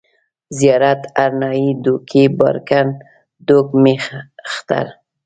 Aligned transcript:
زيارت، 0.59 1.01
هرنايي، 1.19 1.69
دوکۍ، 1.83 2.23
بارکن، 2.39 2.87
دوگ، 3.47 3.67
مېختر 3.83 4.87